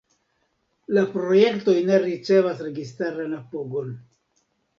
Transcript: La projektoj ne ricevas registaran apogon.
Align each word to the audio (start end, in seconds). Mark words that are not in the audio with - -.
La 0.97 1.03
projektoj 1.11 1.75
ne 1.89 1.99
ricevas 2.07 2.65
registaran 2.69 3.37
apogon. 3.43 3.95